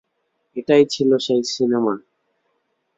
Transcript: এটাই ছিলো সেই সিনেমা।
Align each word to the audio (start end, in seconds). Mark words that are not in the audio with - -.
এটাই 0.55 0.83
ছিলো 0.85 1.15
সেই 1.19 1.41
সিনেমা। 1.47 1.93